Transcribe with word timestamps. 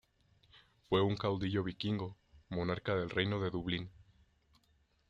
Fue 0.89 1.03
un 1.03 1.15
caudillo 1.15 1.63
vikingo, 1.63 2.17
monarca 2.49 2.95
del 2.95 3.11
reino 3.11 3.39
de 3.39 3.51
Dublín. 3.51 3.91